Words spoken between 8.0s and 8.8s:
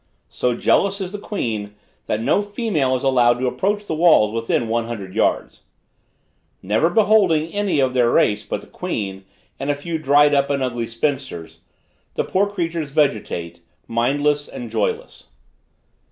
race but the